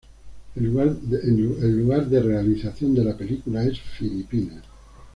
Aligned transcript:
El 0.55 0.63
lugar 0.65 2.07
de 2.07 2.21
realización 2.23 2.95
de 2.95 3.03
la 3.03 3.15
película 3.15 3.63
es 3.65 3.79
Filipinas. 3.99 4.63